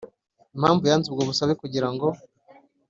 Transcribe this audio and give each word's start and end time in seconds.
impamvu 0.55 0.83
yanze 0.89 1.05
ubwo 1.07 1.23
busabe 1.29 1.53
kugira 1.61 1.87
ngo 1.93 2.07